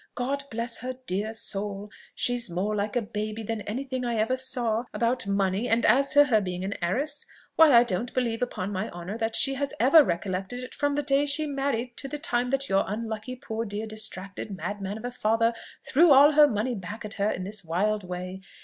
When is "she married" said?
11.27-11.95